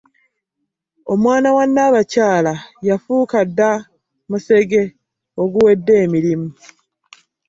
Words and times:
Omwana 1.13 1.49
wa 1.57 1.63
Nnabakyala 1.67 2.53
yafuuka 2.87 3.37
dda 3.49 3.71
musege 4.29 4.81
oguwedde 5.41 5.93
emirimu 6.03 6.47